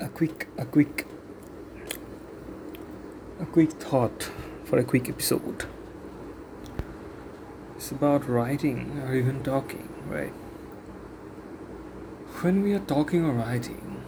a 0.00 0.08
quick 0.08 0.46
a 0.56 0.64
quick 0.64 1.06
a 3.40 3.46
quick 3.46 3.72
thought 3.72 4.30
for 4.64 4.78
a 4.78 4.84
quick 4.84 5.08
episode. 5.08 5.66
It's 7.76 7.90
about 7.90 8.28
writing 8.28 9.00
or 9.04 9.14
even 9.14 9.42
talking 9.42 9.88
right? 10.06 10.32
When 12.42 12.62
we 12.62 12.72
are 12.74 12.80
talking 12.80 13.24
or 13.24 13.32
writing 13.32 14.04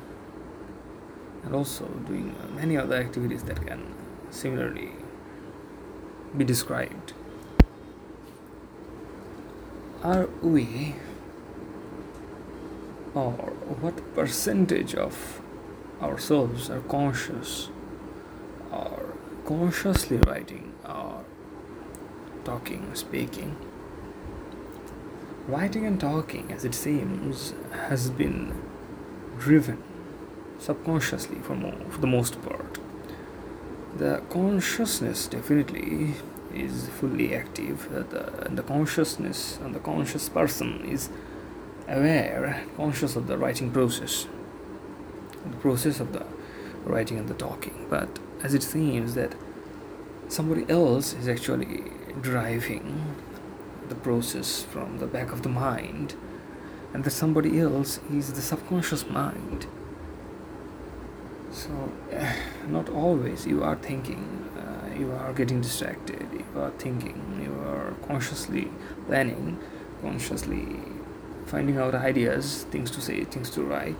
and 1.45 1.55
also 1.55 1.87
doing 2.07 2.35
many 2.55 2.77
other 2.77 2.97
activities 2.97 3.43
that 3.45 3.67
can 3.67 3.95
similarly 4.31 4.91
be 6.37 6.45
described 6.45 7.13
are 10.05 10.29
we 10.41 10.95
or 13.15 13.33
what 13.81 14.15
percentage 14.15 14.95
of 14.95 15.43
ourselves 16.03 16.71
are 16.71 16.81
conscious 16.81 17.69
or 18.71 19.15
consciously 19.47 20.19
writing 20.19 20.73
or 20.85 21.25
talking, 22.45 22.95
speaking. 22.95 23.57
Writing 25.47 25.85
and 25.87 26.01
talking, 26.01 26.53
as 26.53 26.65
it 26.65 26.75
seems, 26.75 27.55
has 27.73 28.11
been 28.11 28.55
driven 29.39 29.83
subconsciously 30.59 31.39
for, 31.41 31.55
mo- 31.55 31.81
for 31.89 32.01
the 32.01 32.07
most 32.07 32.41
part. 32.43 32.79
The 33.97 34.23
consciousness 34.31 35.27
definitely 35.27 36.15
is 36.55 36.89
fully 36.89 37.35
active, 37.35 37.89
uh, 37.95 38.03
the, 38.03 38.49
the 38.51 38.63
consciousness 38.63 39.59
and 39.63 39.75
the 39.75 39.81
conscious 39.81 40.29
person 40.29 40.85
is 40.85 41.09
aware, 41.89 42.65
conscious 42.77 43.17
of 43.17 43.27
the 43.27 43.37
writing 43.37 43.71
process, 43.71 44.27
process 45.61 46.01
of 46.01 46.13
the 46.13 46.25
writing 46.85 47.19
and 47.19 47.29
the 47.29 47.35
talking. 47.35 47.87
But 47.89 48.19
as 48.43 48.55
it 48.55 48.63
seems 48.63 49.15
that 49.15 49.35
somebody 50.29 50.65
else 50.69 51.13
is 51.13 51.29
actually 51.29 51.85
driving 52.21 53.17
the 53.89 53.95
process 53.95 54.63
from 54.63 54.99
the 54.99 55.07
back 55.07 55.33
of 55.33 55.43
the 55.43 55.49
mind, 55.49 56.15
and 56.93 57.05
that 57.05 57.11
somebody 57.11 57.61
else 57.61 58.01
is 58.11 58.33
the 58.33 58.43
subconscious 58.43 59.07
mind. 59.09 59.67
So, 61.51 61.93
not 62.69 62.89
always 62.89 63.47
you 63.47 63.63
are 63.63 63.77
thinking, 63.77 64.49
uh, 64.57 64.99
you 64.99 65.13
are 65.13 65.33
getting 65.33 65.61
distracted, 65.61 66.27
you 66.33 66.61
are 66.61 66.71
thinking, 66.79 67.41
you 67.43 67.53
are 67.69 67.95
consciously 68.07 68.71
planning, 69.07 69.59
consciously 70.01 70.67
finding 71.47 71.79
out 71.79 71.95
ideas, 71.95 72.65
things 72.71 72.91
to 72.93 73.01
say, 73.01 73.25
things 73.25 73.51
to 73.51 73.63
write. 73.63 73.97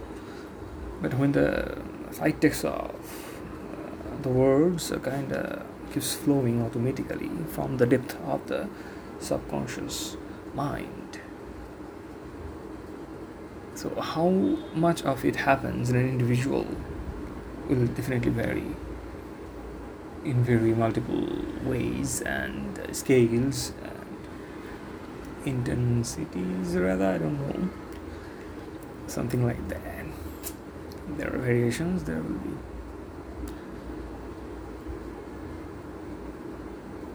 But 1.01 1.15
when 1.15 1.33
the 1.33 1.79
flight 2.11 2.41
takes 2.41 2.65
off, 2.65 3.31
the 4.23 4.29
words 4.29 4.93
kind 5.03 5.33
of 5.33 5.65
keeps 5.93 6.15
flowing 6.15 6.63
automatically 6.63 7.31
from 7.49 7.79
the 7.79 7.87
depth 7.87 8.17
of 8.27 8.47
the 8.47 8.69
subconscious 9.19 10.17
mind. 10.55 11.21
So 13.75 13.99
how 14.01 14.29
much 14.75 15.03
of 15.03 15.25
it 15.25 15.37
happens 15.37 15.91
in 15.91 15.97
an 15.97 16.09
individual 16.09 16.67
will 17.69 17.87
definitely 17.87 18.31
vary 18.31 18.77
in 20.25 20.45
very 20.45 20.75
multiple 20.75 21.29
ways 21.65 22.21
and 22.23 22.79
scales 22.95 23.73
and 25.45 25.47
intensities 25.47 26.77
rather 26.77 27.07
i 27.07 27.17
don't 27.17 27.39
know 27.41 27.71
something 29.07 29.47
like 29.47 29.69
that 29.69 30.00
there 31.17 31.35
are 31.35 31.39
variations 31.39 32.05
there 32.05 32.17
will 32.17 32.39
be. 32.39 32.51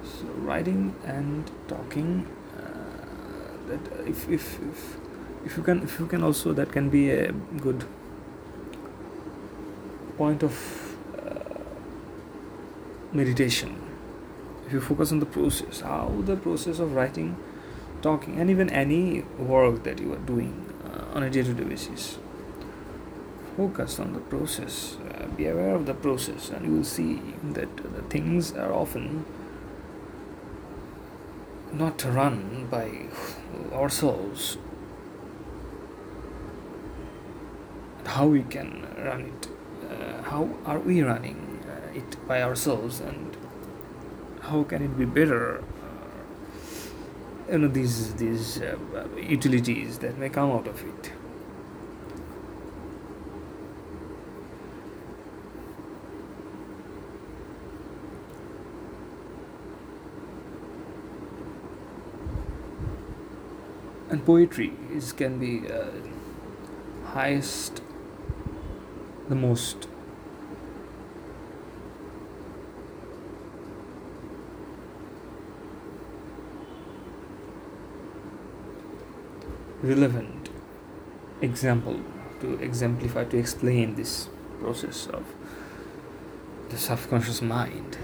So 0.03 0.25
writing 0.37 0.95
and 1.05 1.49
talking 1.67 2.27
uh, 2.57 3.69
that 3.69 4.07
if, 4.07 4.29
if 4.29 4.59
if 4.61 4.97
if 5.45 5.57
you 5.57 5.63
can 5.63 5.83
if 5.83 5.99
you 5.99 6.07
can 6.07 6.23
also 6.23 6.53
that 6.53 6.71
can 6.71 6.89
be 6.89 7.11
a 7.11 7.31
good 7.61 7.85
point 10.17 10.43
of 10.43 10.53
uh, 11.17 11.59
meditation. 13.13 13.81
If 14.65 14.73
you 14.73 14.81
focus 14.81 15.11
on 15.11 15.19
the 15.19 15.27
process 15.27 15.81
how 15.81 16.11
the 16.25 16.35
process 16.35 16.79
of 16.79 16.93
writing 16.93 17.35
talking 18.01 18.39
and 18.39 18.49
even 18.49 18.69
any 18.69 19.21
work 19.37 19.83
that 19.83 19.99
you 19.99 20.13
are 20.13 20.23
doing 20.25 20.53
uh, 20.85 21.15
on 21.15 21.23
a 21.23 21.29
day-to-day 21.29 21.63
basis 21.63 22.17
focus 23.55 23.99
on 23.99 24.13
the 24.13 24.19
process 24.19 24.97
uh, 24.97 25.27
be 25.37 25.47
aware 25.47 25.75
of 25.75 25.85
the 25.85 25.93
process 25.93 26.49
and 26.49 26.65
you 26.65 26.73
will 26.73 26.83
see 26.83 27.21
that 27.53 27.77
the 27.77 28.01
things 28.03 28.51
are 28.53 28.73
often 28.73 29.25
not 31.71 32.03
run 32.05 32.67
by 32.69 32.89
ourselves. 33.73 34.57
How 38.05 38.27
we 38.27 38.43
can 38.43 38.87
run 38.97 39.21
it 39.21 39.47
uh, 39.89 40.21
how 40.23 40.49
are 40.65 40.79
we 40.79 41.01
running 41.01 41.59
uh, 41.67 41.97
it 41.97 42.27
by 42.27 42.41
ourselves 42.41 42.99
and 42.99 43.37
how 44.41 44.63
can 44.63 44.81
it 44.81 44.97
be 44.97 45.05
better 45.05 45.63
you 47.51 47.57
know 47.59 47.67
these 47.67 48.13
these 48.15 48.61
uh, 48.61 48.77
utilities 49.17 49.99
that 49.99 50.17
may 50.17 50.29
come 50.29 50.51
out 50.51 50.67
of 50.67 50.81
it 50.83 51.11
and 64.09 64.25
poetry 64.25 64.73
is 64.91 65.11
can 65.13 65.39
be 65.39 65.71
uh, 65.71 65.87
highest 67.05 67.81
the 69.29 69.35
most. 69.35 69.87
Relevant 79.81 80.49
example 81.41 81.99
to 82.41 82.53
exemplify 82.55 83.23
to 83.25 83.37
explain 83.37 83.95
this 83.95 84.29
process 84.59 85.05
of 85.07 85.25
the 86.69 86.77
subconscious 86.77 87.41
mind 87.41 87.97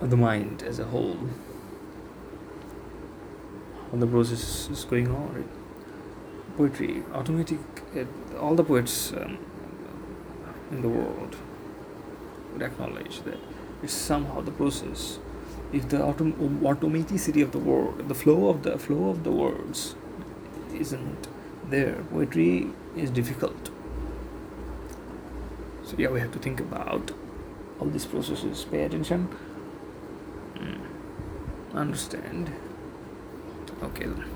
of 0.00 0.10
the 0.10 0.16
mind 0.16 0.62
as 0.62 0.78
a 0.78 0.84
whole 0.84 1.18
the 4.00 4.06
process 4.06 4.68
is 4.70 4.84
going 4.84 5.08
on 5.08 5.48
poetry 6.56 7.02
automatic 7.12 7.58
it, 7.94 8.08
all 8.38 8.54
the 8.54 8.64
poets 8.64 9.12
um, 9.12 9.38
in 10.70 10.82
the 10.82 10.88
world 10.88 11.36
would 12.52 12.62
acknowledge 12.62 13.20
that 13.22 13.38
it's 13.82 13.92
somehow 13.92 14.40
the 14.40 14.50
process 14.50 15.18
if 15.72 15.88
the 15.88 15.98
autom- 15.98 16.60
automaticity 16.60 17.42
of 17.42 17.52
the 17.52 17.58
word, 17.58 18.08
the 18.08 18.14
flow 18.14 18.48
of 18.48 18.62
the 18.62 18.78
flow 18.78 19.10
of 19.10 19.24
the 19.24 19.32
words, 19.32 19.94
isn't 20.74 21.28
there, 21.68 21.96
poetry 22.10 22.68
is 22.96 23.10
difficult. 23.10 23.70
So 25.84 25.96
yeah, 25.98 26.08
we 26.08 26.20
have 26.20 26.32
to 26.32 26.38
think 26.38 26.60
about 26.60 27.12
all 27.80 27.88
these 27.88 28.06
processes. 28.06 28.64
Pay 28.64 28.84
attention. 28.84 29.28
Mm. 30.54 30.80
Understand. 31.74 32.52
Okay. 33.82 34.35